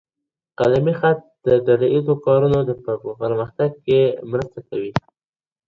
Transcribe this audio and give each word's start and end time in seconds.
قلمي 0.59 0.93
خط 0.99 1.19
د 1.45 1.47
ډله 1.65 1.87
ایزو 1.93 2.13
کارونو 2.25 2.59
په 2.85 2.93
پرمختګ 3.21 3.69
کي 3.85 3.99
مرسته 4.31 4.59
کوي. 4.69 4.91